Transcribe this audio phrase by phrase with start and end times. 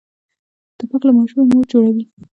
[0.77, 2.03] توپک له ماشومې مور جوړوي.